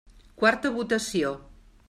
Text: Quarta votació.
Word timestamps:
Quarta 0.43 0.71
votació. 0.79 1.33